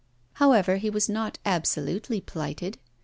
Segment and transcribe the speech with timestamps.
[0.41, 2.79] However, he was not absolutely plighted.